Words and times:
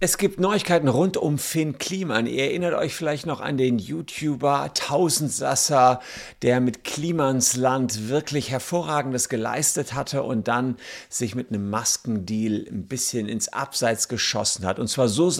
Es 0.00 0.18
gibt 0.18 0.38
Neuigkeiten 0.38 0.88
rund 0.88 1.16
um 1.16 1.38
Finn 1.38 1.78
Kliman. 1.78 2.26
Ihr 2.26 2.44
erinnert 2.44 2.74
euch 2.74 2.94
vielleicht 2.94 3.24
noch 3.24 3.40
an 3.40 3.56
den 3.56 3.78
YouTuber 3.78 4.72
Tausendsasser, 4.74 6.00
der 6.42 6.60
mit 6.60 6.84
Klimans 6.84 7.56
Land 7.56 8.08
wirklich 8.08 8.50
Hervorragendes 8.50 9.30
geleistet 9.30 9.94
hatte 9.94 10.22
und 10.22 10.46
dann 10.46 10.76
sich 11.08 11.34
mit 11.34 11.48
einem 11.48 11.70
Maskendeal 11.70 12.66
ein 12.70 12.86
bisschen 12.86 13.28
ins 13.28 13.48
Abseits 13.48 14.08
geschossen 14.08 14.66
hat. 14.66 14.78
Und 14.78 14.88
zwar 14.88 15.08
so 15.08 15.32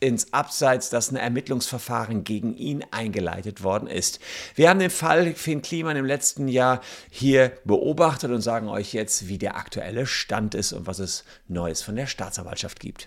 ins 0.00 0.32
Abseits, 0.32 0.90
dass 0.90 1.12
ein 1.12 1.16
Ermittlungsverfahren 1.16 2.24
gegen 2.24 2.56
ihn 2.56 2.84
eingeleitet 2.90 3.62
worden 3.62 3.88
ist. 3.88 4.18
Wir 4.56 4.68
haben 4.68 4.80
den 4.80 4.90
Fall 4.90 5.34
Finn 5.34 5.62
Kliman 5.62 5.96
im 5.96 6.06
letzten 6.06 6.48
Jahr 6.48 6.80
hier 7.10 7.52
beobachtet 7.64 8.32
und 8.32 8.40
sagen 8.40 8.68
euch 8.68 8.94
jetzt, 8.94 9.28
wie 9.28 9.38
der 9.38 9.56
aktuelle 9.56 10.06
Stand 10.06 10.56
ist 10.56 10.72
und 10.72 10.88
was 10.88 10.98
es 10.98 11.24
Neues 11.46 11.82
von 11.82 11.94
der 11.94 12.06
Staatsanwaltschaft 12.06 12.80
gibt. 12.80 13.06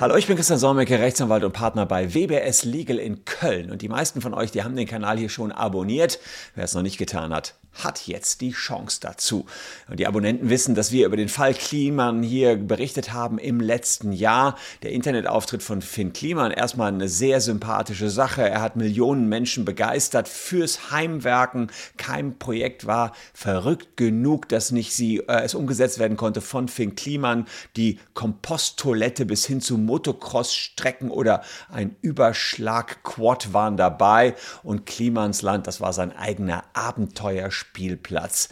Hallo, 0.00 0.14
ich 0.14 0.28
bin 0.28 0.36
Christian 0.36 0.60
Solmecke, 0.60 1.00
Rechtsanwalt 1.00 1.42
und 1.42 1.50
Partner 1.50 1.84
bei 1.84 2.14
WBS 2.14 2.62
Legal 2.62 3.00
in 3.00 3.24
Köln. 3.24 3.72
Und 3.72 3.82
die 3.82 3.88
meisten 3.88 4.20
von 4.20 4.32
euch, 4.32 4.52
die 4.52 4.62
haben 4.62 4.76
den 4.76 4.86
Kanal 4.86 5.18
hier 5.18 5.28
schon 5.28 5.50
abonniert. 5.50 6.20
Wer 6.54 6.62
es 6.62 6.74
noch 6.74 6.82
nicht 6.82 6.98
getan 6.98 7.34
hat, 7.34 7.57
hat 7.84 8.06
jetzt 8.06 8.40
die 8.40 8.50
Chance 8.50 8.98
dazu. 9.00 9.46
Und 9.88 10.00
die 10.00 10.06
Abonnenten 10.06 10.50
wissen, 10.50 10.74
dass 10.74 10.92
wir 10.92 11.06
über 11.06 11.16
den 11.16 11.28
Fall 11.28 11.54
Kliman 11.54 12.22
hier 12.22 12.56
berichtet 12.56 13.12
haben 13.12 13.38
im 13.38 13.60
letzten 13.60 14.12
Jahr. 14.12 14.56
Der 14.82 14.92
Internetauftritt 14.92 15.62
von 15.62 15.80
Finn 15.82 16.12
Kliman, 16.12 16.50
erstmal 16.50 16.92
eine 16.92 17.08
sehr 17.08 17.40
sympathische 17.40 18.10
Sache. 18.10 18.48
Er 18.48 18.60
hat 18.60 18.76
Millionen 18.76 19.28
Menschen 19.28 19.64
begeistert 19.64 20.28
fürs 20.28 20.90
Heimwerken. 20.90 21.70
Kein 21.96 22.38
Projekt 22.38 22.86
war 22.86 23.12
verrückt 23.32 23.96
genug, 23.96 24.48
dass 24.48 24.72
nicht 24.72 24.92
sie, 24.92 25.18
äh, 25.18 25.42
es 25.44 25.54
umgesetzt 25.54 25.98
werden 25.98 26.16
konnte 26.16 26.40
von 26.40 26.68
Finn 26.68 26.96
Kliman. 26.96 27.46
Die 27.76 28.00
Komposttoilette 28.14 29.24
bis 29.24 29.46
hin 29.46 29.60
zu 29.60 29.78
Motocross-Strecken 29.78 31.10
oder 31.10 31.42
ein 31.70 31.94
Überschlag-Quad 32.02 33.52
waren 33.52 33.76
dabei. 33.76 34.34
Und 34.64 34.86
Klimans 34.86 35.42
Land, 35.42 35.66
das 35.66 35.80
war 35.80 35.92
sein 35.92 36.16
eigener 36.16 36.64
Abenteuerspiel. 36.72 37.67
Spielplatz. 37.68 38.48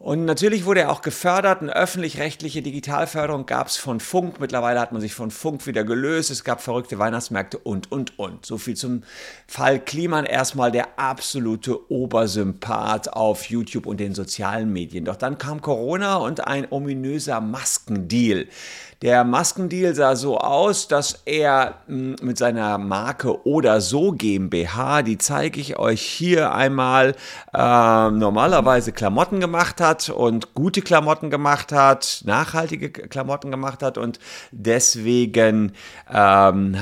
Und 0.00 0.26
natürlich 0.26 0.64
wurde 0.64 0.82
er 0.82 0.92
auch 0.92 1.02
gefördert. 1.02 1.60
Eine 1.60 1.74
öffentlich-rechtliche 1.74 2.62
Digitalförderung 2.62 3.46
gab 3.46 3.66
es 3.66 3.76
von 3.76 3.98
Funk. 3.98 4.38
Mittlerweile 4.38 4.78
hat 4.78 4.92
man 4.92 5.00
sich 5.00 5.12
von 5.12 5.32
Funk 5.32 5.66
wieder 5.66 5.82
gelöst. 5.82 6.30
Es 6.30 6.44
gab 6.44 6.62
verrückte 6.62 7.00
Weihnachtsmärkte 7.00 7.58
und, 7.58 7.90
und, 7.90 8.16
und. 8.16 8.46
So 8.46 8.58
viel 8.58 8.76
zum 8.76 9.02
Fall 9.48 9.80
Kliman. 9.80 10.24
Erstmal 10.24 10.70
der 10.70 11.00
absolute 11.00 11.90
Obersympath 11.90 13.12
auf 13.12 13.46
YouTube 13.46 13.86
und 13.86 13.98
den 13.98 14.14
sozialen 14.14 14.72
Medien. 14.72 15.04
Doch 15.04 15.16
dann 15.16 15.36
kam 15.36 15.60
Corona 15.62 16.16
und 16.18 16.46
ein 16.46 16.68
ominöser 16.70 17.40
Maskendeal. 17.40 18.46
Der 19.00 19.22
Maskendeal 19.22 19.94
sah 19.94 20.16
so 20.16 20.38
aus, 20.38 20.88
dass 20.88 21.22
er 21.24 21.74
hm, 21.86 22.16
mit 22.20 22.36
seiner 22.36 22.78
Marke 22.78 23.46
oder 23.46 23.80
so 23.80 24.10
GmbH, 24.10 25.02
die 25.02 25.18
zeige 25.18 25.60
ich 25.60 25.78
euch 25.78 26.02
hier 26.02 26.52
einmal, 26.52 27.14
äh, 27.54 28.10
normalerweise 28.10 28.90
Klamotten 28.90 29.38
gemacht 29.38 29.80
hat 29.80 30.08
und 30.08 30.52
gute 30.54 30.82
Klamotten 30.82 31.30
gemacht 31.30 31.70
hat, 31.70 32.22
nachhaltige 32.24 32.90
Klamotten 32.90 33.52
gemacht 33.52 33.84
hat 33.84 33.98
und 33.98 34.18
deswegen 34.50 35.74
ähm, 36.12 36.76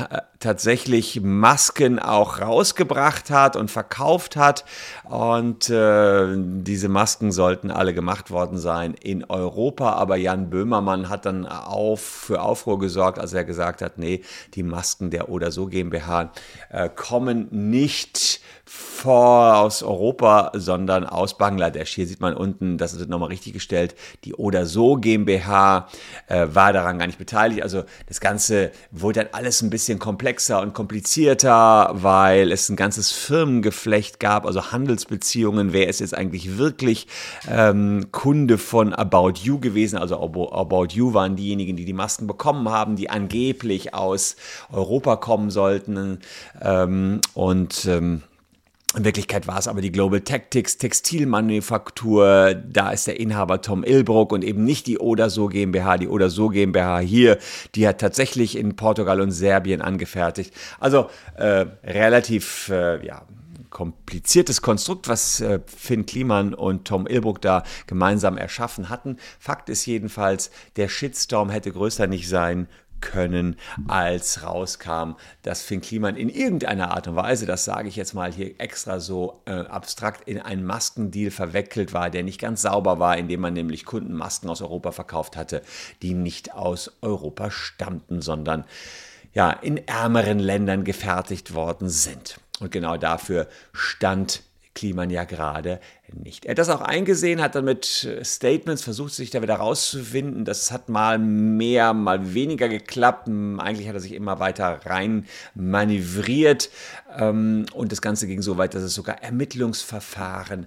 tatsächlich 0.47 1.21
Masken 1.23 1.99
auch 1.99 2.41
rausgebracht 2.41 3.31
hat 3.31 3.57
und 3.57 3.69
verkauft 3.69 4.37
hat. 4.37 4.65
Und 5.03 5.69
äh, 5.71 6.37
diese 6.37 6.89
Masken 6.89 7.33
sollten 7.33 7.73
alle 7.73 7.93
gemacht 7.93 8.31
worden 8.31 8.57
sein 8.57 8.95
in 8.95 9.25
Europa. 9.25 9.95
Aber 9.95 10.15
Jan 10.15 10.49
Böhmermann 10.49 11.09
hat 11.09 11.27
dann 11.27 11.47
auf, 11.47 12.01
für 12.01 12.43
Aufruhr 12.43 12.79
gesorgt, 12.79 13.19
als 13.19 13.33
er 13.33 13.45
gesagt 13.45 13.83
hat, 13.83 13.99
nee, 13.99 14.23
die 14.55 14.63
Masken 14.63 15.11
der 15.11 15.29
Oder 15.31 15.51
so 15.51 15.67
GmbH 15.67 16.31
äh, 16.71 16.89
kommen 16.95 17.49
nicht 17.51 18.41
vor 18.69 19.59
aus 19.59 19.85
Europa, 19.85 20.51
sondern 20.55 21.07
aus 21.07 21.39
Bangladesch. 21.39 21.95
Hier 21.95 22.07
sieht 22.07 22.21
man 22.21 22.35
unten, 22.35 22.79
das 22.79 22.95
ist 22.95 23.09
nochmal 23.09 23.29
richtig 23.29 23.53
gestellt, 23.53 23.95
die 24.25 24.35
Oder 24.35 24.67
so 24.67 24.97
GmbH 24.97 25.89
äh, 26.27 26.47
war 26.51 26.73
daran 26.73 26.99
gar 26.99 27.07
nicht 27.07 27.19
beteiligt. 27.19 27.63
Also 27.63 27.85
das 28.09 28.21
Ganze 28.21 28.73
wurde 28.91 29.21
dann 29.21 29.29
alles 29.33 29.63
ein 29.63 29.71
bisschen 29.71 29.99
komplexer 30.37 30.61
und 30.61 30.75
komplizierter, 30.75 31.91
weil 31.95 32.53
es 32.53 32.69
ein 32.69 32.77
ganzes 32.77 33.11
Firmengeflecht 33.11 34.21
gab, 34.21 34.45
also 34.45 34.71
Handelsbeziehungen. 34.71 35.73
Wer 35.73 35.89
ist 35.89 36.01
jetzt 36.01 36.15
eigentlich 36.15 36.59
wirklich 36.59 37.07
ähm, 37.49 38.09
Kunde 38.13 38.59
von 38.59 38.93
About 38.93 39.41
You 39.43 39.59
gewesen? 39.59 39.99
Also 39.99 40.21
About 40.21 40.89
You 40.91 41.15
waren 41.15 41.37
diejenigen, 41.37 41.77
die 41.77 41.87
die 41.87 41.95
Masken 41.95 42.27
bekommen 42.27 42.69
haben, 42.69 42.97
die 42.97 43.09
angeblich 43.09 43.95
aus 43.95 44.37
Europa 44.71 45.17
kommen 45.17 45.51
sollten. 45.51 46.19
Ähm, 46.61 47.23
und 47.33 47.87
ähm, 47.87 48.23
in 48.97 49.05
Wirklichkeit 49.05 49.47
war 49.47 49.59
es 49.59 49.69
aber 49.69 49.83
die 49.83 49.93
Global 49.93 50.23
Tactics 50.23 50.79
Textilmanufaktur. 50.79 52.55
Da 52.55 52.91
ist 52.91 53.07
der 53.07 53.21
Inhaber 53.21 53.61
Tom 53.61 53.85
Ilbruck 53.85 54.33
und 54.33 54.43
eben 54.43 54.65
nicht 54.65 54.87
die 54.87 54.99
Oder 54.99 55.29
So 55.29 55.49
GmbH. 55.49 55.99
Die 55.99 56.09
Oder 56.09 56.31
So 56.31 56.49
GmbH 56.49 57.01
hier, 57.01 57.39
die 57.75 57.87
hat 57.87 58.01
tatsächlich 58.01 58.57
in 58.57 58.75
Portugal 58.75 59.21
und 59.21 59.33
Serbien 59.33 59.83
angefertigt. 59.83 60.55
Also 60.81 61.11
äh, 61.37 61.67
relativ, 61.85 62.71
äh, 62.71 63.05
ja, 63.07 63.23
kompliziertes 63.69 64.63
Konstrukt, 64.63 65.07
was 65.09 65.43
äh, 65.43 65.61
Finn 65.67 66.07
Kliman 66.07 66.55
und 66.55 66.87
Tom 66.87 67.07
Ilbruck 67.07 67.43
da 67.43 67.65
gemeinsam 67.87 68.39
erschaffen 68.39 68.89
hatten. 68.89 69.19
Fakt 69.39 69.69
ist 69.69 69.85
jedenfalls, 69.85 70.51
der 70.77 70.89
Shitstorm 70.89 71.51
hätte 71.51 71.71
größer 71.71 72.07
nicht 72.07 72.29
sein 72.29 72.69
können, 73.01 73.57
als 73.89 74.43
rauskam, 74.43 75.13
dass 75.43 75.63
Finn 75.63 75.81
Kliman 75.81 76.17
in 76.17 76.29
irgendeiner 76.29 76.93
Art 76.93 77.09
und 77.09 77.17
Weise, 77.17 77.47
das 77.47 77.65
sage 77.65 77.89
ich 77.89 77.97
jetzt 77.97 78.15
mal 78.15 78.33
hier 78.33 78.61
extra 78.61 79.01
so 79.01 79.43
äh, 79.47 79.53
abstrakt, 79.53 80.29
in 80.29 80.41
einen 80.41 80.65
Maskendeal 80.65 81.31
verwickelt 81.31 81.93
war, 81.93 82.11
der 82.11 82.23
nicht 82.23 82.41
ganz 82.41 82.63
sauber 82.63 82.99
war, 82.99 83.17
indem 83.17 83.41
man 83.41 83.55
nämlich 83.55 83.85
Kunden 83.85 84.15
Masken 84.15 84.49
aus 84.49 84.63
Europa 84.63 84.93
verkauft 84.93 85.37
hatte, 85.37 85.63
die 86.03 86.15
nicht 86.15 86.55
aus 86.55 86.93
Europa 87.03 87.51
stammten, 87.51 88.23
sondern 88.23 88.65
ja, 89.33 89.51
in 89.51 89.87
ärmeren 89.87 90.39
Ländern 90.39 90.85
gefertigt 90.85 91.55
worden 91.55 91.89
sind. 91.89 92.41
Und 92.61 92.73
genau 92.73 92.97
dafür 92.97 93.49
stand 93.73 94.43
Kliman 94.75 95.11
ja 95.11 95.25
gerade 95.25 95.81
nicht. 96.13 96.45
Er 96.45 96.53
hat 96.53 96.59
das 96.59 96.69
auch 96.69 96.81
eingesehen, 96.81 97.41
hat 97.41 97.55
dann 97.55 97.65
mit 97.65 98.09
Statements 98.23 98.83
versucht, 98.83 99.13
sich 99.13 99.31
da 99.31 99.43
wieder 99.43 99.57
rauszufinden. 99.57 100.45
Das 100.45 100.71
hat 100.71 100.89
mal 100.89 101.19
mehr, 101.19 101.95
mal 101.95 102.35
weniger 102.35 102.69
geklappt. 102.69 103.29
Eigentlich 103.29 103.89
hat 103.89 103.95
er 103.95 104.01
sich 104.01 104.15
immer 104.15 104.39
weiter 104.39 104.81
rein 104.85 105.27
manövriert. 105.55 106.71
Ähm, 107.17 107.67
und 107.75 107.93
das 107.93 108.03
Ganze 108.03 108.27
ging 108.27 108.43
so 108.43 108.57
weit, 108.59 108.75
dass 108.75 108.83
es 108.83 108.95
sogar 108.95 109.23
Ermittlungsverfahren 109.23 110.67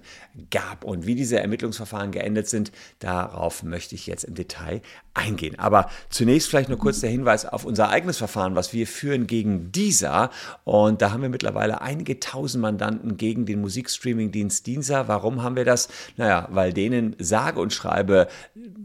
gab. 0.50 0.84
Und 0.84 1.06
wie 1.06 1.14
diese 1.14 1.38
Ermittlungsverfahren 1.40 2.10
geendet 2.10 2.48
sind, 2.48 2.72
darauf 2.98 3.62
möchte 3.62 3.94
ich 3.94 4.06
jetzt 4.06 4.24
im 4.24 4.34
Detail 4.34 4.82
eingehen. 5.14 5.58
Aber 5.58 5.90
zunächst 6.08 6.48
vielleicht 6.48 6.68
nur 6.68 6.78
kurz 6.78 7.00
der 7.00 7.10
Hinweis 7.10 7.46
auf 7.46 7.64
unser 7.64 7.90
eigenes 7.90 8.18
Verfahren, 8.18 8.54
was 8.54 8.72
wir 8.72 8.86
führen 8.86 9.26
gegen 9.26 9.72
dieser. 9.72 10.30
Und 10.64 11.02
da 11.02 11.12
haben 11.12 11.22
wir 11.22 11.28
mittlerweile 11.28 11.80
einige 11.80 12.20
tausend 12.20 12.62
Mandanten 12.62 13.16
gegen 13.16 13.46
den 13.46 13.60
Musikstreaming-Dienst 13.60 14.66
Diensa. 14.66 15.08
Warum 15.08 15.29
haben 15.42 15.56
wir 15.56 15.64
das? 15.64 15.88
Naja, 16.16 16.48
weil 16.50 16.72
denen 16.72 17.16
sage 17.18 17.60
und 17.60 17.72
schreibe 17.72 18.28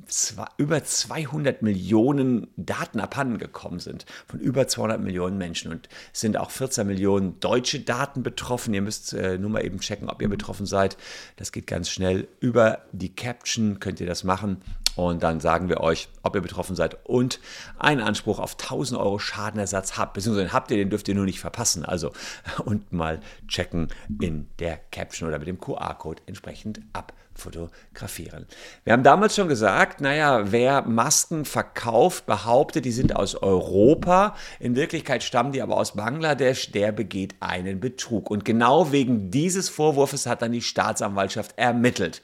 zwei, 0.08 0.46
über 0.58 0.84
200 0.84 1.62
Millionen 1.62 2.48
Daten 2.58 3.00
abhanden 3.00 3.38
gekommen 3.38 3.80
sind. 3.80 4.06
Von 4.28 4.40
über 4.40 4.68
200 4.68 5.02
Millionen 5.02 5.38
Menschen. 5.38 5.72
Und 5.72 5.90
sind 6.14 6.38
auch 6.38 6.52
14 6.52 6.86
Millionen 6.88 7.40
deutsche 7.40 7.80
Daten 7.80 8.24
betroffen. 8.24 8.74
Ihr 8.74 8.82
müsst 8.82 9.14
äh, 9.14 9.38
nur 9.38 9.50
mal 9.50 9.66
eben 9.66 9.80
checken, 9.80 10.10
ob 10.10 10.22
ihr 10.22 10.30
betroffen 10.30 10.66
seid. 10.66 10.98
Das 11.38 11.52
geht 11.52 11.68
ganz 11.68 11.90
schnell. 11.90 12.28
Über 12.40 12.80
die 12.92 13.14
Caption 13.14 13.80
könnt 13.80 14.00
ihr 14.00 14.08
das 14.08 14.24
machen. 14.24 14.62
Und 14.96 15.24
dann 15.24 15.40
sagen 15.40 15.70
wir 15.70 15.82
euch, 15.82 16.08
ob 16.24 16.36
ihr 16.36 16.42
betroffen 16.42 16.76
seid 16.76 17.06
und 17.06 17.40
einen 17.78 18.02
Anspruch 18.02 18.40
auf 18.40 18.54
1000 18.54 19.00
Euro 19.00 19.20
Schadenersatz 19.20 19.98
habt. 19.98 20.14
Beziehungsweise 20.14 20.54
habt 20.54 20.72
ihr, 20.72 20.78
den 20.78 20.90
dürft 20.90 21.08
ihr 21.08 21.16
nur 21.16 21.26
nicht 21.26 21.40
verpassen. 21.40 21.86
Also 21.86 22.12
unten 22.66 22.96
mal 22.96 23.20
checken 23.48 23.90
in 24.22 24.48
der 24.60 24.80
Caption 24.92 25.28
oder 25.28 25.40
mit 25.40 25.48
dem 25.48 25.60
QR-Code 25.60 26.22
entsprechend 26.26 26.80
abfotografieren. 26.94 28.46
Wir 28.86 28.94
haben 28.94 29.04
damals 29.04 29.36
schon 29.36 29.50
gesagt, 29.50 30.00
naja, 30.00 30.52
wer 30.52 30.84
Masken 30.84 31.44
verkauft, 31.44 32.26
behauptet, 32.26 32.86
die 32.86 32.92
sind 32.92 33.16
aus 33.16 33.36
Europa. 33.36 34.36
In 34.60 34.78
Wirklichkeit 34.78 35.24
stammen 35.24 35.52
die 35.52 35.62
aber 35.62 35.76
aus 35.76 35.96
Bangladesch, 35.96 36.72
der 36.72 36.94
begeht 36.94 37.36
einen 37.42 37.82
Betrug. 37.82 38.32
Und 38.32 38.46
genau 38.46 38.94
wegen 38.94 39.30
dieses 39.30 39.68
Vorwurfs 39.68 40.26
hat 40.26 40.42
dann 40.42 40.54
die 40.54 40.62
Staatsanwaltschaft 40.62 41.58
ermittelt. 41.58 42.22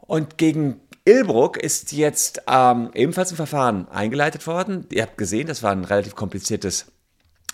Und 0.00 0.36
gegen 0.36 0.80
Ilbruck 1.04 1.56
ist 1.56 1.92
jetzt 1.92 2.42
ähm, 2.46 2.90
ebenfalls 2.94 3.32
ein 3.32 3.36
Verfahren 3.36 3.88
eingeleitet 3.88 4.46
worden. 4.46 4.86
Ihr 4.90 5.02
habt 5.02 5.18
gesehen, 5.18 5.48
das 5.48 5.62
war 5.62 5.72
ein 5.72 5.84
relativ 5.84 6.14
kompliziertes 6.14 6.92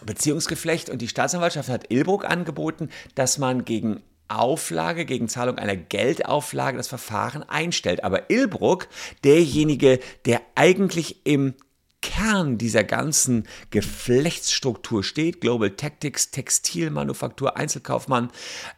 Beziehungsgeflecht 0.05 0.91
und 0.91 1.01
die 1.01 1.09
Staatsanwaltschaft 1.09 1.69
hat 1.69 1.91
Ilbruck 1.91 2.25
angeboten, 2.25 2.91
dass 3.15 3.39
man 3.39 3.65
gegen 3.65 4.03
Auflage, 4.29 5.07
gegen 5.07 5.29
Zahlung 5.29 5.57
einer 5.57 5.77
Geldauflage 5.77 6.77
das 6.77 6.89
Verfahren 6.89 7.43
einstellt. 7.43 8.05
Aber 8.05 8.31
Ilbruck, 8.31 8.89
derjenige, 9.25 9.99
der 10.27 10.43
eigentlich 10.55 11.27
im 11.27 11.55
Kern 12.03 12.59
dieser 12.59 12.85
ganzen 12.85 13.49
Geflechtsstruktur 13.71 15.03
steht, 15.03 15.41
Global 15.41 15.71
Tactics, 15.71 16.31
Textilmanufaktur, 16.31 17.57
Einzelkaufmann, 17.57 18.31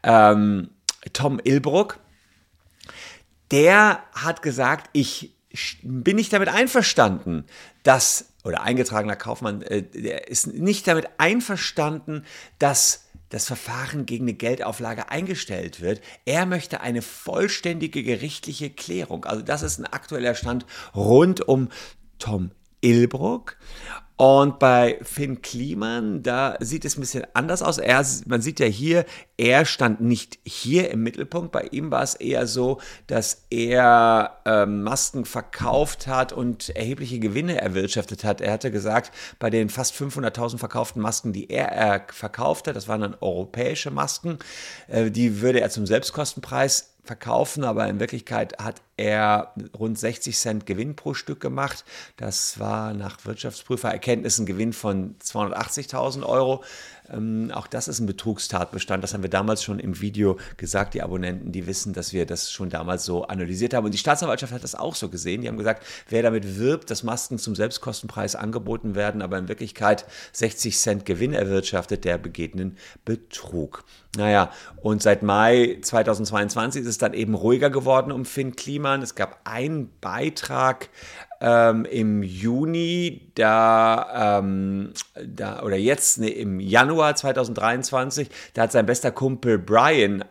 ähm, 0.05 0.70
Tom 1.12 1.40
Ilbruck, 1.43 1.99
der 3.50 4.02
hat 4.12 4.43
gesagt, 4.43 4.91
ich 4.93 5.35
bin 5.82 6.17
nicht 6.17 6.32
damit 6.32 6.49
einverstanden, 6.49 7.44
dass, 7.82 8.32
oder 8.44 8.62
eingetragener 8.62 9.17
Kaufmann, 9.17 9.62
äh, 9.62 9.82
der 9.82 10.29
ist 10.29 10.47
nicht 10.47 10.87
damit 10.87 11.08
einverstanden, 11.19 12.25
dass 12.58 13.06
das 13.31 13.47
Verfahren 13.47 14.06
gegen 14.06 14.25
eine 14.25 14.35
Geldauflage 14.35 15.08
eingestellt 15.08 15.81
wird. 15.81 16.00
Er 16.25 16.47
möchte 16.47 16.81
eine 16.81 17.00
vollständige 17.00 18.02
gerichtliche 18.02 18.70
Klärung. 18.70 19.25
Also 19.25 19.43
das 19.43 19.62
ist 19.62 19.79
ein 19.79 19.87
aktueller 19.87 20.35
Stand 20.35 20.67
rund 20.94 21.47
um 21.47 21.69
Tom 22.19 22.50
Ilbruck. 22.81 23.56
Und 24.20 24.58
bei 24.58 24.99
Finn 25.00 25.40
Kliman, 25.40 26.22
da 26.22 26.58
sieht 26.61 26.84
es 26.84 26.99
ein 26.99 27.00
bisschen 27.00 27.25
anders 27.32 27.62
aus. 27.62 27.78
Er, 27.78 28.05
man 28.26 28.43
sieht 28.43 28.61
ja 28.61 28.67
hier, 28.67 29.06
er 29.38 29.64
stand 29.64 30.02
nicht 30.02 30.38
hier 30.44 30.90
im 30.90 31.02
Mittelpunkt. 31.02 31.52
Bei 31.52 31.62
ihm 31.70 31.90
war 31.90 32.02
es 32.02 32.17
eher 32.17 32.46
so, 32.46 32.82
dass 33.06 33.46
er 33.49 34.43
ähm, 34.44 34.82
Masken 34.82 35.25
verkauft 35.25 36.06
hat 36.06 36.34
und 36.34 36.69
erhebliche 36.69 37.19
Gewinne 37.19 37.62
erwirtschaftet 37.62 38.22
hat. 38.22 38.43
Er 38.43 38.52
hatte 38.52 38.70
gesagt, 38.70 39.11
bei 39.38 39.49
den 39.49 39.70
fast 39.70 39.94
500.000 39.94 40.58
verkauften 40.58 41.00
Masken, 41.00 41.32
die 41.32 41.49
er, 41.49 41.69
er 41.69 42.05
verkauft 42.12 42.69
hat, 42.69 42.76
das 42.76 42.88
waren 42.88 43.00
dann 43.00 43.16
europäische 43.23 43.90
Masken, 43.90 44.38
äh, 44.88 45.11
die 45.11 45.40
würde 45.40 45.62
er 45.62 45.70
zum 45.70 45.87
Selbstkostenpreis 45.87 46.89
verkaufen, 47.11 47.65
aber 47.65 47.89
in 47.89 47.99
Wirklichkeit 47.99 48.57
hat 48.59 48.83
er 48.97 49.53
rund 49.77 49.99
60 49.99 50.39
Cent 50.39 50.65
Gewinn 50.65 50.95
pro 50.95 51.12
Stück 51.12 51.41
gemacht. 51.41 51.85
Das 52.17 52.61
war 52.61 52.95
nach 52.95 53.25
Wirtschaftsprüfererkenntnissen 53.25 54.47
Gewinn 54.47 54.73
von 54.73 55.17
280.000 55.19 56.23
Euro. 56.23 56.62
Ähm, 57.12 57.51
auch 57.53 57.67
das 57.67 57.89
ist 57.89 57.99
ein 57.99 58.07
Betrugstatbestand. 58.07 59.03
Das 59.03 59.12
haben 59.12 59.25
wir 59.25 59.31
damals 59.31 59.65
schon 59.65 59.81
im 59.81 60.01
Video 60.01 60.39
gesagt. 60.57 60.95
Die 60.95 61.03
Abonnenten, 61.03 61.51
die 61.51 61.67
wissen, 61.67 61.95
dass 61.95 62.12
wir 62.12 62.27
das 62.27 62.53
schon 62.53 62.71
damals 62.71 63.05
so 63.05 63.25
analysiert 63.25 63.75
haben. 63.75 63.87
Und 63.87 63.93
die 63.93 63.99
Staatsanwaltschaft 63.99 64.53
hat 64.53 64.62
das 64.62 64.77
auch 64.77 64.95
so 64.95 65.09
gesehen. 65.09 65.43
Die 65.43 65.49
haben 65.49 65.59
gesagt, 65.59 65.85
wer 66.09 66.23
damit 66.23 66.59
wirbt, 66.59 66.91
dass 66.93 67.03
Masken 67.03 67.39
zum 67.39 67.57
Selbstkostenpreis 67.57 68.37
angeboten 68.37 68.95
werden, 68.95 69.21
aber 69.21 69.37
in 69.37 69.49
Wirklichkeit 69.49 70.05
60 70.33 70.79
Cent 70.79 71.07
Gewinn 71.07 71.33
erwirtschaftet, 71.33 72.05
der 72.05 72.19
begeht 72.19 72.55
einen 72.55 72.77
Betrug. 73.05 73.85
Naja, 74.17 74.51
und 74.83 75.03
seit 75.03 75.23
Mai 75.23 75.79
2022 75.83 76.83
ist 76.83 76.89
es 76.89 76.99
dann 77.02 77.14
eben 77.14 77.35
ruhiger 77.35 77.70
geworden 77.70 78.12
um 78.12 78.25
Finn 78.25 78.56
Kliman. 78.56 79.02
Es 79.02 79.14
gab 79.14 79.41
einen 79.44 79.91
Beitrag 80.00 80.88
ähm, 81.41 81.85
im 81.85 82.23
Juni, 82.23 83.32
da, 83.35 84.38
ähm, 84.38 84.93
da 85.25 85.62
oder 85.62 85.76
jetzt 85.76 86.19
nee, 86.19 86.29
im 86.29 86.61
Januar 86.61 87.17
2023, 87.17 88.29
da 88.55 88.62
hat 88.62 88.73
sein 88.73 88.87
bester 88.87 89.11
Kumpel 89.11 89.58
Brian 89.58 90.25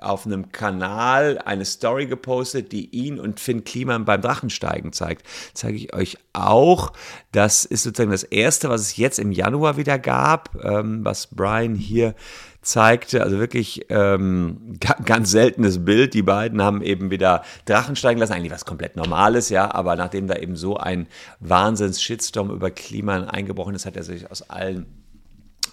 auf 0.00 0.24
einem 0.24 0.50
Kanal 0.50 1.38
eine 1.44 1.64
Story 1.64 2.06
gepostet, 2.06 2.72
die 2.72 2.88
ihn 2.90 3.20
und 3.20 3.38
Finn 3.38 3.64
Kliman 3.64 4.04
beim 4.04 4.22
Drachensteigen 4.22 4.92
zeigt. 4.92 5.26
Zeige 5.52 5.76
ich 5.76 5.94
euch 5.94 6.18
auch. 6.32 6.92
Das 7.32 7.64
ist 7.64 7.82
sozusagen 7.82 8.10
das 8.10 8.22
erste, 8.22 8.70
was 8.70 8.80
es 8.80 8.96
jetzt 8.96 9.18
im 9.18 9.30
Januar 9.30 9.76
wieder 9.76 9.98
gab, 9.98 10.56
ähm, 10.64 11.04
was 11.04 11.26
Brian 11.26 11.74
hier 11.74 12.14
zeigte. 12.62 13.22
Also 13.22 13.38
wirklich 13.38 13.86
ähm, 13.90 14.78
ganz 15.04 15.30
seltenes 15.30 15.84
Bild. 15.84 16.14
Die 16.14 16.22
beiden 16.22 16.62
haben 16.62 16.80
eben 16.80 17.10
wieder 17.10 17.42
Drachen 17.66 17.94
steigen 17.94 18.20
lassen. 18.20 18.32
Eigentlich 18.32 18.52
was 18.52 18.64
komplett 18.64 18.96
Normales, 18.96 19.50
ja. 19.50 19.72
Aber 19.72 19.96
nachdem 19.96 20.26
da 20.26 20.36
eben 20.36 20.56
so 20.56 20.78
ein 20.78 21.06
Wahnsinns-Shitstorm 21.40 22.50
über 22.50 22.70
Klima 22.70 23.24
eingebrochen 23.24 23.74
ist, 23.74 23.84
hat 23.84 23.96
er 23.96 24.02
sich 24.02 24.30
aus 24.30 24.48
allen 24.48 24.86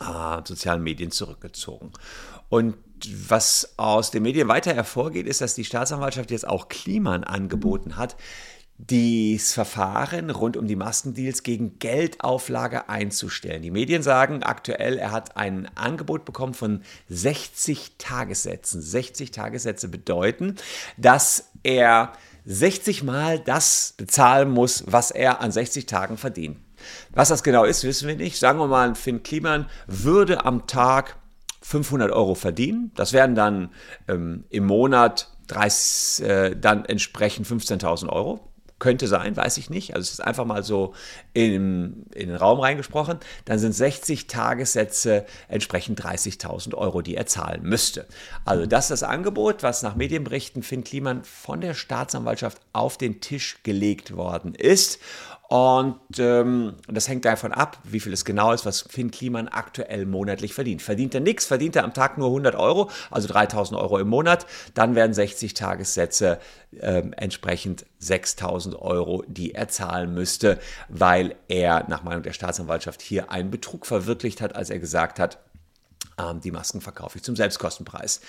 äh, 0.01 0.41
sozialen 0.43 0.83
Medien 0.83 1.11
zurückgezogen. 1.11 1.91
Und 2.49 2.75
was 3.27 3.73
aus 3.77 4.11
den 4.11 4.23
Medien 4.23 4.47
weiter 4.47 4.73
hervorgeht, 4.73 5.27
ist, 5.27 5.41
dass 5.41 5.55
die 5.55 5.65
Staatsanwaltschaft 5.65 6.31
jetzt 6.31 6.47
auch 6.47 6.69
Kliman 6.69 7.23
angeboten 7.23 7.97
hat, 7.97 8.15
das 8.87 9.53
Verfahren 9.53 10.31
rund 10.31 10.57
um 10.57 10.65
die 10.65 10.75
Maskendeals 10.75 11.43
gegen 11.43 11.77
Geldauflage 11.77 12.89
einzustellen. 12.89 13.61
Die 13.61 13.69
Medien 13.69 14.01
sagen 14.01 14.41
aktuell, 14.41 14.97
er 14.97 15.11
hat 15.11 15.37
ein 15.37 15.69
Angebot 15.75 16.25
bekommen 16.25 16.55
von 16.55 16.81
60 17.09 17.97
Tagessätzen. 17.99 18.81
60 18.81 19.31
Tagessätze 19.31 19.87
bedeuten, 19.87 20.55
dass 20.97 21.51
er 21.61 22.13
60 22.45 23.03
Mal 23.03 23.39
das 23.39 23.93
bezahlen 23.97 24.49
muss, 24.49 24.83
was 24.87 25.11
er 25.11 25.41
an 25.41 25.51
60 25.51 25.85
Tagen 25.85 26.17
verdient. 26.17 26.57
Was 27.13 27.29
das 27.29 27.43
genau 27.43 27.65
ist, 27.65 27.83
wissen 27.83 28.07
wir 28.07 28.15
nicht. 28.15 28.39
Sagen 28.39 28.57
wir 28.57 28.67
mal, 28.67 28.95
Finn 28.95 29.21
Kliman 29.21 29.69
würde 29.85 30.43
am 30.45 30.65
Tag 30.65 31.17
500 31.61 32.11
Euro 32.11 32.35
verdienen. 32.35 32.91
Das 32.95 33.13
wären 33.13 33.35
dann 33.35 33.69
ähm, 34.07 34.45
im 34.49 34.65
Monat 34.65 35.29
30, 35.47 36.25
äh, 36.25 36.55
dann 36.55 36.85
entsprechend 36.85 37.47
15.000 37.47 38.09
Euro. 38.09 38.47
Könnte 38.79 39.07
sein, 39.07 39.37
weiß 39.37 39.57
ich 39.57 39.69
nicht. 39.69 39.93
Also 39.93 40.05
es 40.05 40.13
ist 40.13 40.21
einfach 40.21 40.45
mal 40.45 40.63
so 40.63 40.95
in, 41.33 42.07
in 42.15 42.29
den 42.29 42.35
Raum 42.35 42.59
reingesprochen. 42.59 43.19
Dann 43.45 43.59
sind 43.59 43.73
60 43.73 44.25
Tagessätze 44.25 45.27
entsprechend 45.49 46.03
30.000 46.03 46.73
Euro, 46.73 47.03
die 47.03 47.15
er 47.15 47.27
zahlen 47.27 47.61
müsste. 47.61 48.07
Also 48.43 48.65
das 48.65 48.85
ist 48.85 49.01
das 49.01 49.03
Angebot, 49.03 49.61
was 49.61 49.83
nach 49.83 49.95
Medienberichten 49.95 50.63
Finn 50.63 50.83
Kliman 50.83 51.23
von 51.23 51.61
der 51.61 51.75
Staatsanwaltschaft 51.75 52.59
auf 52.73 52.97
den 52.97 53.21
Tisch 53.21 53.59
gelegt 53.61 54.15
worden 54.15 54.55
ist. 54.55 54.99
Und 55.51 55.99
ähm, 56.17 56.75
das 56.87 57.09
hängt 57.09 57.25
davon 57.25 57.51
ab, 57.51 57.77
wie 57.83 57.99
viel 57.99 58.13
es 58.13 58.23
genau 58.23 58.53
ist, 58.53 58.65
was 58.65 58.83
Finn 58.83 59.11
Kliman 59.11 59.49
aktuell 59.49 60.05
monatlich 60.05 60.53
verdient. 60.53 60.81
Verdient 60.81 61.13
er 61.13 61.19
nichts, 61.19 61.45
verdient 61.45 61.75
er 61.75 61.83
am 61.83 61.93
Tag 61.93 62.17
nur 62.17 62.29
100 62.29 62.55
Euro, 62.55 62.89
also 63.09 63.27
3000 63.27 63.77
Euro 63.77 63.99
im 63.99 64.07
Monat, 64.07 64.45
dann 64.75 64.95
werden 64.95 65.13
60 65.13 65.53
Tagessätze 65.53 66.39
ähm, 66.79 67.11
entsprechend 67.17 67.85
6000 67.99 68.81
Euro, 68.81 69.25
die 69.27 69.53
er 69.53 69.67
zahlen 69.67 70.13
müsste, 70.13 70.57
weil 70.87 71.35
er 71.49 71.85
nach 71.89 72.03
Meinung 72.03 72.23
der 72.23 72.31
Staatsanwaltschaft 72.31 73.01
hier 73.01 73.29
einen 73.29 73.51
Betrug 73.51 73.85
verwirklicht 73.85 74.39
hat, 74.39 74.55
als 74.55 74.69
er 74.69 74.79
gesagt 74.79 75.19
hat, 75.19 75.37
ähm, 76.17 76.39
die 76.39 76.51
Masken 76.51 76.79
verkaufe 76.79 77.17
ich 77.17 77.25
zum 77.25 77.35
Selbstkostenpreis. 77.35 78.21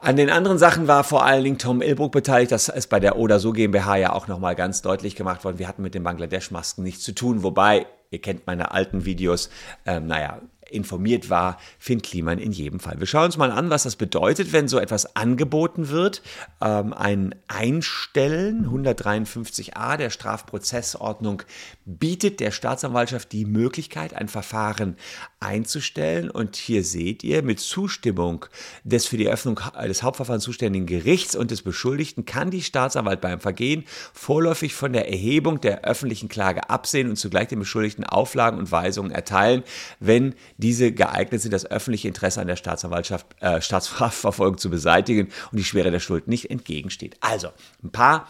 An 0.00 0.16
den 0.16 0.30
anderen 0.30 0.58
Sachen 0.58 0.86
war 0.86 1.02
vor 1.02 1.24
allen 1.24 1.42
Dingen 1.42 1.58
Tom 1.58 1.82
Ilbruck 1.82 2.12
beteiligt. 2.12 2.52
Das 2.52 2.68
ist 2.68 2.88
bei 2.88 3.00
der 3.00 3.16
Oder 3.16 3.40
so 3.40 3.52
GmbH 3.52 3.96
ja 3.96 4.12
auch 4.12 4.28
nochmal 4.28 4.54
ganz 4.54 4.80
deutlich 4.82 5.16
gemacht 5.16 5.44
worden. 5.44 5.58
Wir 5.58 5.66
hatten 5.66 5.82
mit 5.82 5.94
den 5.94 6.04
Bangladesch-Masken 6.04 6.84
nichts 6.84 7.02
zu 7.02 7.12
tun. 7.12 7.42
Wobei, 7.42 7.86
ihr 8.10 8.20
kennt 8.20 8.46
meine 8.46 8.70
alten 8.70 9.04
Videos, 9.04 9.50
ähm, 9.86 10.06
naja, 10.06 10.40
informiert 10.70 11.30
war 11.30 11.58
Finn 11.78 12.02
Kliman 12.02 12.38
in 12.38 12.52
jedem 12.52 12.80
Fall. 12.80 12.98
Wir 13.00 13.06
schauen 13.06 13.26
uns 13.26 13.36
mal 13.36 13.50
an, 13.50 13.70
was 13.70 13.84
das 13.84 13.96
bedeutet, 13.96 14.52
wenn 14.52 14.68
so 14.68 14.78
etwas 14.78 15.16
angeboten 15.16 15.88
wird. 15.88 16.22
Ähm, 16.60 16.92
ein 16.92 17.34
Einstellen 17.48 18.66
153a 18.66 19.96
der 19.96 20.10
Strafprozessordnung 20.10 21.42
bietet 21.84 22.40
der 22.40 22.50
Staatsanwaltschaft 22.50 23.32
die 23.32 23.44
Möglichkeit, 23.44 24.14
ein 24.14 24.28
Verfahren 24.28 24.96
einzustellen. 25.40 26.30
Und 26.30 26.56
hier 26.56 26.84
seht 26.84 27.24
ihr, 27.24 27.42
mit 27.42 27.60
Zustimmung 27.60 28.46
des 28.84 29.06
für 29.06 29.16
die 29.16 29.26
Eröffnung 29.26 29.60
des 29.86 30.02
Hauptverfahrens 30.02 30.44
zuständigen 30.44 30.86
Gerichts 30.86 31.36
und 31.36 31.50
des 31.50 31.62
Beschuldigten 31.62 32.24
kann 32.24 32.50
die 32.50 32.62
Staatsanwalt 32.62 33.20
beim 33.20 33.40
Vergehen 33.40 33.84
vorläufig 34.12 34.74
von 34.74 34.92
der 34.92 35.08
Erhebung 35.08 35.60
der 35.60 35.84
öffentlichen 35.84 36.28
Klage 36.28 36.68
absehen 36.70 37.08
und 37.08 37.16
zugleich 37.16 37.48
den 37.48 37.58
Beschuldigten 37.58 38.04
Auflagen 38.04 38.58
und 38.58 38.70
Weisungen 38.70 39.10
erteilen, 39.10 39.62
wenn 40.00 40.34
diese 40.58 40.92
geeignet 40.92 41.40
sind, 41.40 41.52
das 41.52 41.64
öffentliche 41.64 42.08
Interesse 42.08 42.40
an 42.40 42.46
der 42.46 42.56
Staatsanwaltschaft, 42.56 43.26
äh, 43.40 43.60
Staatsverfolgung 43.62 44.58
zu 44.58 44.68
beseitigen 44.68 45.28
und 45.50 45.58
die 45.58 45.64
Schwere 45.64 45.90
der 45.90 46.00
Schuld 46.00 46.28
nicht 46.28 46.50
entgegensteht. 46.50 47.16
Also 47.20 47.48
ein 47.82 47.90
paar 47.90 48.28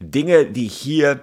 Dinge, 0.00 0.46
die 0.46 0.68
hier 0.68 1.22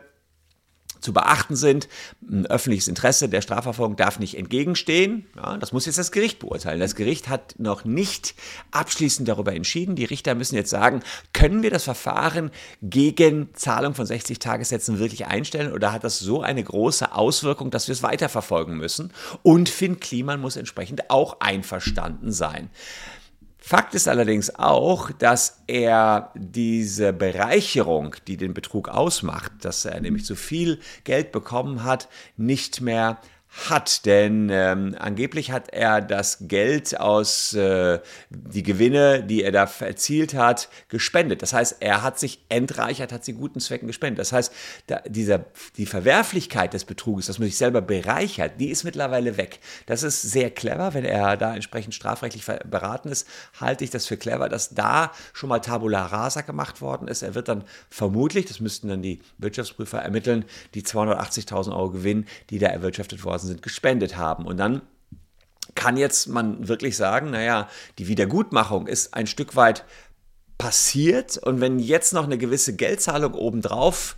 zu 1.05 1.13
beachten 1.13 1.55
sind. 1.55 1.87
Ein 2.29 2.45
öffentliches 2.47 2.87
Interesse 2.87 3.29
der 3.29 3.41
Strafverfolgung 3.41 3.95
darf 3.95 4.19
nicht 4.19 4.37
entgegenstehen. 4.37 5.27
Ja, 5.35 5.57
das 5.57 5.71
muss 5.71 5.85
jetzt 5.85 5.97
das 5.97 6.11
Gericht 6.11 6.39
beurteilen. 6.39 6.79
Das 6.79 6.95
Gericht 6.95 7.29
hat 7.29 7.55
noch 7.57 7.85
nicht 7.85 8.35
abschließend 8.71 9.27
darüber 9.27 9.53
entschieden. 9.53 9.95
Die 9.95 10.05
Richter 10.05 10.35
müssen 10.35 10.55
jetzt 10.55 10.71
sagen, 10.71 11.01
können 11.31 11.63
wir 11.63 11.69
das 11.69 11.83
Verfahren 11.83 12.51
gegen 12.81 13.53
Zahlung 13.53 13.93
von 13.93 14.05
60 14.05 14.39
Tagessätzen 14.39 14.99
wirklich 14.99 15.27
einstellen 15.27 15.71
oder 15.71 15.93
hat 15.93 16.03
das 16.03 16.19
so 16.19 16.41
eine 16.41 16.63
große 16.63 17.13
Auswirkung, 17.13 17.71
dass 17.71 17.87
wir 17.87 17.93
es 17.93 18.03
weiterverfolgen 18.03 18.75
müssen? 18.75 19.13
Und 19.43 19.69
Finn 19.69 19.99
Kliman 19.99 20.41
muss 20.41 20.55
entsprechend 20.57 21.09
auch 21.09 21.39
einverstanden 21.39 22.31
sein. 22.31 22.69
Fakt 23.67 23.95
ist 23.95 24.07
allerdings 24.07 24.53
auch, 24.53 25.09
dass 25.09 25.63
er 25.65 26.29
diese 26.35 27.13
Bereicherung, 27.13 28.15
die 28.27 28.37
den 28.37 28.53
Betrug 28.53 28.89
ausmacht, 28.89 29.53
dass 29.61 29.85
er 29.85 29.99
nämlich 30.01 30.23
zu 30.23 30.35
viel 30.35 30.79
Geld 31.03 31.31
bekommen 31.31 31.83
hat, 31.83 32.07
nicht 32.37 32.79
mehr 32.81 33.17
hat. 33.55 34.05
Denn 34.05 34.49
ähm, 34.51 34.95
angeblich 34.99 35.51
hat 35.51 35.69
er 35.73 36.01
das 36.01 36.39
Geld 36.41 36.99
aus 36.99 37.53
äh, 37.53 37.99
die 38.29 38.63
Gewinne, 38.63 39.23
die 39.23 39.43
er 39.43 39.51
da 39.51 39.69
erzielt 39.79 40.33
hat, 40.33 40.69
gespendet. 40.89 41.41
Das 41.41 41.53
heißt, 41.53 41.77
er 41.79 42.03
hat 42.03 42.19
sich 42.19 42.43
entreichert, 42.49 43.11
hat 43.11 43.23
sie 43.23 43.33
guten 43.33 43.59
Zwecken 43.59 43.87
gespendet. 43.87 44.19
Das 44.19 44.33
heißt, 44.33 44.51
da, 44.87 45.01
dieser, 45.07 45.45
die 45.77 45.85
Verwerflichkeit 45.85 46.73
des 46.73 46.85
Betruges, 46.85 47.27
dass 47.27 47.39
man 47.39 47.47
sich 47.47 47.57
selber 47.57 47.81
bereichert, 47.81 48.59
die 48.59 48.69
ist 48.69 48.83
mittlerweile 48.83 49.37
weg. 49.37 49.59
Das 49.85 50.03
ist 50.03 50.21
sehr 50.21 50.51
clever, 50.51 50.93
wenn 50.93 51.05
er 51.05 51.37
da 51.37 51.55
entsprechend 51.55 51.95
strafrechtlich 51.95 52.45
beraten 52.45 53.09
ist, 53.09 53.27
halte 53.59 53.83
ich 53.83 53.89
das 53.89 54.05
für 54.05 54.17
clever, 54.17 54.49
dass 54.49 54.69
da 54.69 55.11
schon 55.33 55.49
mal 55.49 55.59
Tabula 55.59 56.05
Rasa 56.05 56.41
gemacht 56.41 56.81
worden 56.81 57.07
ist. 57.07 57.21
Er 57.21 57.35
wird 57.35 57.47
dann 57.47 57.63
vermutlich, 57.89 58.45
das 58.45 58.59
müssten 58.59 58.89
dann 58.89 59.01
die 59.01 59.21
Wirtschaftsprüfer 59.37 59.99
ermitteln, 59.99 60.45
die 60.73 60.83
280.000 60.83 61.71
Euro 61.71 61.91
Gewinn, 61.91 62.25
die 62.49 62.59
da 62.59 62.67
erwirtschaftet 62.67 63.23
worden 63.23 63.44
sind, 63.45 63.61
gespendet 63.61 64.17
haben. 64.17 64.45
Und 64.45 64.57
dann 64.57 64.81
kann 65.73 65.97
jetzt 65.97 66.27
man 66.27 66.67
wirklich 66.67 66.95
sagen, 66.97 67.31
naja, 67.31 67.67
die 67.97 68.07
Wiedergutmachung 68.07 68.87
ist 68.87 69.13
ein 69.13 69.27
Stück 69.27 69.55
weit 69.55 69.83
passiert 70.57 71.37
und 71.37 71.59
wenn 71.59 71.79
jetzt 71.79 72.13
noch 72.13 72.23
eine 72.23 72.37
gewisse 72.37 72.75
Geldzahlung 72.75 73.33
obendrauf 73.33 74.15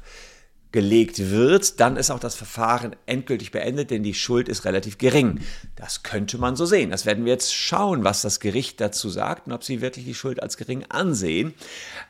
gelegt 0.71 1.31
wird, 1.31 1.79
dann 1.79 1.97
ist 1.97 2.11
auch 2.11 2.19
das 2.19 2.35
Verfahren 2.35 2.95
endgültig 3.05 3.51
beendet, 3.51 3.89
denn 3.89 4.03
die 4.03 4.13
Schuld 4.13 4.49
ist 4.49 4.65
relativ 4.65 4.97
gering. 4.97 5.39
Das 5.77 6.01
könnte 6.01 6.39
man 6.39 6.55
so 6.55 6.65
sehen. 6.65 6.89
Das 6.89 7.05
werden 7.05 7.23
wir 7.23 7.33
jetzt 7.33 7.53
schauen, 7.53 8.03
was 8.03 8.23
das 8.23 8.39
Gericht 8.39 8.81
dazu 8.81 9.09
sagt 9.09 9.45
und 9.45 9.53
ob 9.53 9.63
sie 9.63 9.79
wirklich 9.79 10.05
die 10.05 10.15
Schuld 10.15 10.41
als 10.41 10.57
gering 10.57 10.85
ansehen. 10.89 11.53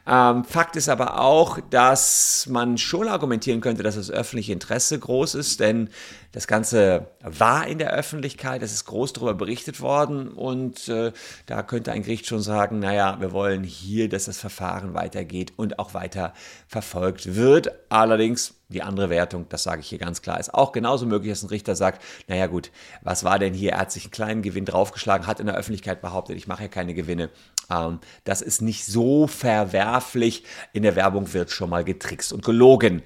Ähm, 0.08 0.46
Fakt 0.46 0.78
ist 0.78 0.88
aber 0.88 1.20
auch, 1.20 1.60
dass 1.70 2.48
man 2.50 2.78
schon 2.78 3.10
argumentieren 3.10 3.60
könnte, 3.60 3.84
dass 3.84 3.96
das 3.96 4.10
öffentliche 4.10 4.54
Interesse 4.54 4.98
groß 4.98 5.36
ist, 5.36 5.60
denn 5.60 5.90
das 6.32 6.48
Ganze 6.48 7.08
war 7.22 7.68
in 7.68 7.78
der 7.78 7.92
Öffentlichkeit, 7.92 8.62
es 8.62 8.72
ist 8.72 8.86
groß 8.86 9.12
darüber 9.12 9.34
berichtet 9.34 9.82
worden 9.82 10.30
und 10.30 10.88
äh, 10.88 11.12
da 11.46 11.62
könnte 11.62 11.92
ein 11.92 12.04
Gericht 12.04 12.26
schon 12.26 12.42
sagen, 12.42 12.80
naja, 12.80 13.18
wir 13.20 13.34
wollen 13.34 13.66
hier, 13.66 14.08
dass 14.08 14.26
das 14.26 14.38
Verfahren 14.38 14.94
weitergeht 14.94 15.52
und 15.58 15.78
auch 15.78 15.94
weiter 15.94 16.34
verfolgt 16.68 17.36
wird. 17.36 17.72
Allerdings 17.90 18.57
die 18.70 18.82
andere 18.82 19.10
Wertung, 19.10 19.46
das 19.50 19.64
sage 19.64 19.82
ich 19.82 19.88
hier 19.88 19.98
ganz 19.98 20.22
klar, 20.22 20.40
ist 20.40 20.54
auch 20.54 20.72
genauso 20.72 21.06
möglich, 21.06 21.32
dass 21.32 21.44
ein 21.44 21.50
Richter 21.50 21.76
sagt, 21.76 22.04
naja 22.28 22.48
gut, 22.48 22.72
was 23.02 23.24
war 23.24 23.40
denn 23.40 23.54
hier? 23.54 23.74
Er 23.74 23.80
hat 23.80 23.92
sich 23.92 24.06
einen 24.06 24.12
kleinen 24.12 24.42
Gewinn 24.42 24.66
draufgeschlagen, 24.66 25.26
hat 25.26 25.40
in 25.40 25.46
der 25.46 25.56
Öffentlichkeit 25.56 26.02
behauptet, 26.02 26.36
ich 26.36 26.48
mache 26.48 26.64
ja 26.64 26.68
keine 26.68 26.94
Gewinne. 26.94 27.30
Ähm, 27.70 28.00
das 28.26 28.42
ist 28.42 28.62
nicht 28.62 28.86
so 28.86 29.28
verwerflich. 29.28 30.44
In 30.74 30.84
der 30.84 30.96
Werbung 30.96 31.34
wird 31.34 31.52
schon 31.52 31.70
mal 31.70 31.84
getrickst 31.84 32.34
und 32.34 32.44
gelogen. 32.44 33.04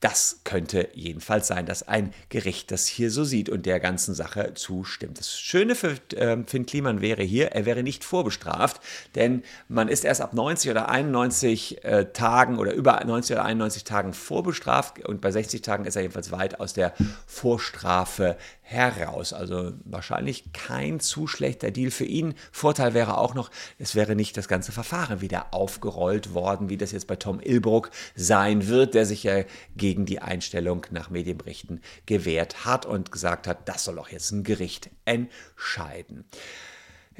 Das 0.00 0.40
könnte 0.44 0.88
jedenfalls 0.94 1.48
sein, 1.48 1.66
dass 1.66 1.86
ein 1.86 2.14
Gericht 2.28 2.70
das 2.70 2.86
hier 2.86 3.10
so 3.10 3.24
sieht 3.24 3.48
und 3.48 3.66
der 3.66 3.80
ganzen 3.80 4.14
Sache 4.14 4.54
zustimmt. 4.54 5.18
Das 5.18 5.38
Schöne 5.38 5.74
für 5.74 5.96
äh, 6.14 6.36
Finn 6.46 6.66
Kliman 6.66 7.00
wäre 7.00 7.24
hier, 7.24 7.48
er 7.48 7.66
wäre 7.66 7.82
nicht 7.82 8.04
vorbestraft, 8.04 8.80
denn 9.16 9.42
man 9.68 9.88
ist 9.88 10.04
erst 10.04 10.20
ab 10.20 10.34
90 10.34 10.70
oder 10.70 10.88
91 10.88 11.84
äh, 11.84 12.06
Tagen 12.12 12.58
oder 12.58 12.74
über 12.74 13.02
90 13.04 13.36
oder 13.36 13.44
91 13.44 13.82
Tagen 13.82 14.12
vorbestraft 14.12 15.04
und 15.04 15.20
bei 15.20 15.32
60 15.32 15.62
Tagen 15.62 15.84
ist 15.84 15.96
er 15.96 16.02
jedenfalls 16.02 16.30
weit 16.30 16.60
aus 16.60 16.74
der 16.74 16.94
Vorstrafe 17.26 18.36
heraus. 18.68 19.32
Also 19.32 19.72
wahrscheinlich 19.84 20.52
kein 20.52 21.00
zu 21.00 21.26
schlechter 21.26 21.70
Deal 21.70 21.90
für 21.90 22.04
ihn. 22.04 22.34
Vorteil 22.52 22.92
wäre 22.92 23.16
auch 23.16 23.34
noch, 23.34 23.50
es 23.78 23.94
wäre 23.94 24.14
nicht 24.14 24.36
das 24.36 24.46
ganze 24.46 24.72
Verfahren 24.72 25.22
wieder 25.22 25.54
aufgerollt 25.54 26.34
worden, 26.34 26.68
wie 26.68 26.76
das 26.76 26.92
jetzt 26.92 27.06
bei 27.06 27.16
Tom 27.16 27.40
Ilbruck 27.40 27.90
sein 28.14 28.68
wird, 28.68 28.94
der 28.94 29.06
sich 29.06 29.22
ja 29.22 29.44
gegen 29.76 29.87
die 29.94 30.20
Einstellung 30.20 30.86
nach 30.90 31.10
Medienberichten 31.10 31.80
gewehrt 32.06 32.64
hat 32.64 32.86
und 32.86 33.12
gesagt 33.12 33.46
hat, 33.46 33.68
das 33.68 33.84
soll 33.84 33.98
auch 33.98 34.08
jetzt 34.08 34.30
ein 34.32 34.44
Gericht 34.44 34.90
entscheiden. 35.04 36.24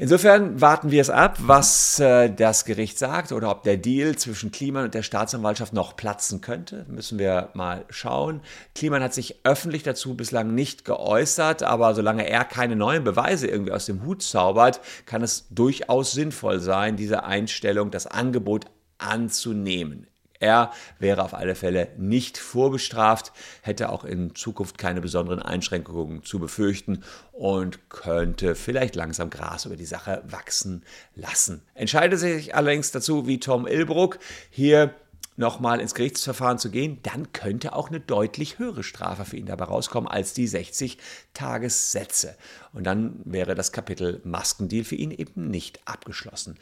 Insofern 0.01 0.61
warten 0.61 0.93
wir 0.93 1.01
es 1.01 1.11
ab, 1.11 1.39
was 1.41 1.99
äh, 1.99 2.31
das 2.31 2.65
Gericht 2.65 3.01
sagt 3.01 3.33
oder 3.33 3.51
ob 3.51 3.65
der 3.65 3.77
Deal 3.77 4.15
zwischen 4.15 4.53
Kliman 4.53 4.85
und 4.85 4.95
der 4.95 5.03
Staatsanwaltschaft 5.03 5.73
noch 5.73 5.97
platzen 5.97 6.41
könnte. 6.41 6.87
Müssen 6.89 7.19
wir 7.19 7.51
mal 7.55 7.85
schauen. 7.91 8.41
Kliman 8.77 9.03
hat 9.03 9.13
sich 9.13 9.41
öffentlich 9.43 9.83
dazu 9.83 10.17
bislang 10.17 10.55
nicht 10.55 10.85
geäußert, 10.85 11.65
aber 11.65 11.97
solange 11.97 12.29
er 12.29 12.45
keine 12.45 12.77
neuen 12.77 13.03
Beweise 13.03 13.49
irgendwie 13.49 13.73
aus 13.73 13.87
dem 13.87 14.05
Hut 14.05 14.23
zaubert, 14.23 14.81
kann 15.05 15.23
es 15.23 15.49
durchaus 15.51 16.13
sinnvoll 16.13 16.61
sein, 16.61 16.95
diese 16.95 17.25
Einstellung, 17.25 17.91
das 17.91 18.07
Angebot 18.07 18.67
anzunehmen. 18.99 20.07
Er 20.41 20.73
wäre 20.99 21.23
auf 21.23 21.35
alle 21.35 21.55
Fälle 21.55 21.89
nicht 21.97 22.39
vorbestraft, 22.39 23.33
hätte 23.63 23.91
auch 23.91 24.05
in 24.05 24.35
Zukunft 24.35 24.79
keine 24.79 25.01
besonderen 25.01 25.43
Einschränkungen 25.43 26.23
zu 26.23 26.39
befürchten 26.39 27.03
und 27.33 27.91
könnte 27.91 28.55
vielleicht 28.55 28.95
langsam 28.95 29.31
Gras 29.31 29.65
über 29.65 29.77
die 29.77 29.85
Sache 29.85 30.23
wachsen 30.29 30.85
lassen. 31.15 31.63
Entscheidet 31.75 32.21
sich 32.21 32.55
allerdings 32.55 32.93
dazu, 32.93 33.27
wie 33.27 33.41
Tom 33.41 33.67
Ilbruck 33.67 34.19
hier 34.51 34.95
nochmal 35.39 35.81
ins 35.81 35.95
Gerichtsverfahren 35.95 36.59
zu 36.59 36.71
gehen, 36.71 36.99
dann 37.05 37.33
könnte 37.33 37.73
auch 37.73 37.89
eine 37.89 38.01
deutlich 38.01 38.59
höhere 38.59 38.83
Strafe 38.83 39.25
für 39.25 39.37
ihn 39.37 39.47
dabei 39.47 39.67
rauskommen 39.67 40.11
als 40.11 40.35
die 40.35 40.49
60 40.49 40.99
Tagessätze. 41.33 42.37
Und 42.73 42.85
dann 42.85 43.21
wäre 43.25 43.55
das 43.55 43.71
Kapitel 43.73 44.21
Maskendeal 44.25 44.85
für 44.85 44.97
ihn 44.97 45.13
eben 45.13 45.49
nicht 45.49 45.81
abgeschlossen. 45.87 46.59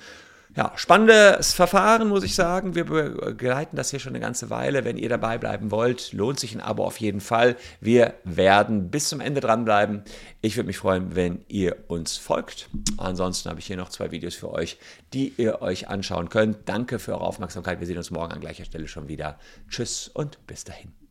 Ja, 0.55 0.73
spannendes 0.77 1.53
Verfahren, 1.53 2.09
muss 2.09 2.25
ich 2.25 2.35
sagen. 2.35 2.75
Wir 2.75 2.85
begleiten 2.85 3.77
das 3.77 3.91
hier 3.91 3.99
schon 3.99 4.13
eine 4.13 4.21
ganze 4.21 4.49
Weile. 4.49 4.85
Wenn 4.85 4.97
ihr 4.97 5.09
dabei 5.09 5.37
bleiben 5.37 5.71
wollt, 5.71 6.13
lohnt 6.13 6.41
sich 6.41 6.55
ein 6.55 6.61
Abo 6.61 6.85
auf 6.85 6.99
jeden 6.99 7.21
Fall. 7.21 7.57
Wir 7.81 8.15
werden 8.25 8.91
bis 8.91 9.09
zum 9.09 9.21
Ende 9.21 9.41
dranbleiben. 9.41 10.03
Ich 10.41 10.57
würde 10.57 10.69
mich 10.69 10.79
freuen, 10.79 11.15
wenn 11.15 11.45
ihr 11.49 11.77
uns 11.89 12.17
folgt. 12.17 12.69
Ansonsten 12.97 13.51
habe 13.51 13.61
ich 13.61 13.67
hier 13.67 13.77
noch 13.77 13.91
zwei 13.91 14.11
Videos 14.11 14.35
für 14.35 14.51
euch, 14.51 14.79
die 15.13 15.35
ihr 15.37 15.61
euch 15.61 15.89
anschauen 15.89 16.29
könnt. 16.29 16.69
Danke 16.69 16.99
für 16.99 17.13
eure 17.13 17.25
Aufmerksamkeit. 17.25 17.81
Wir 17.81 17.87
sehen 17.87 17.99
uns 17.99 18.11
morgen 18.11 18.33
an 18.33 18.41
gleicher 18.41 18.65
Stelle 18.65 18.89
schon 18.89 19.09
wieder. 19.09 19.39
Tschüss 19.69 20.09
und 20.09 20.47
bis 20.47 20.65
dahin. 20.65 21.06